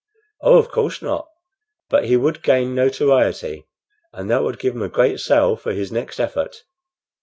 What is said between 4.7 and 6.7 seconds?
him a great sale for his next effort."